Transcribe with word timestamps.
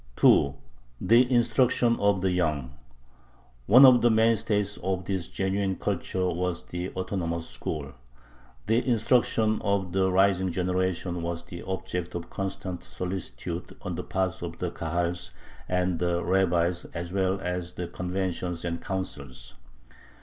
2. 0.15 0.55
THE 0.99 1.21
INSTRUCTION 1.31 1.99
OF 1.99 2.23
THE 2.23 2.31
YOUNG 2.31 2.73
One 3.67 3.85
of 3.85 4.01
the 4.01 4.09
mainstays 4.09 4.77
of 4.77 5.05
this 5.05 5.27
genuine 5.27 5.75
culture 5.75 6.27
was 6.27 6.65
the 6.65 6.89
autonomous 6.95 7.47
school. 7.47 7.93
The 8.65 8.83
instruction 8.83 9.61
of 9.63 9.91
the 9.93 10.11
rising 10.11 10.51
generation 10.51 11.21
was 11.21 11.43
the 11.43 11.61
object 11.61 12.15
of 12.15 12.31
constant 12.31 12.83
solicitude 12.83 13.77
on 13.83 13.93
the 13.93 14.01
part 14.03 14.41
of 14.41 14.57
the 14.57 14.71
Kahals 14.71 15.29
and 15.69 15.99
the 15.99 16.23
rabbis 16.25 16.85
as 16.95 17.13
well 17.13 17.39
as 17.39 17.73
the 17.73 17.85
conventions 17.85 18.65
and 18.65 18.81
Councils. 18.83 19.53